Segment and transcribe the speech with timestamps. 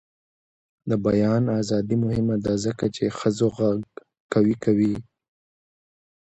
[0.89, 3.79] د بیان ازادي مهمه ده ځکه چې ښځو غږ
[4.33, 4.95] قوي کوي.